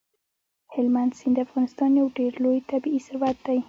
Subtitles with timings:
[0.73, 3.59] هلمند سیند د افغانستان یو ډېر لوی طبعي ثروت دی.